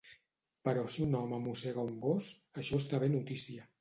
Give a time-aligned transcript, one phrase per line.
[0.67, 2.31] Però si un home mossega un gos,
[2.63, 3.69] això esdevé notícia.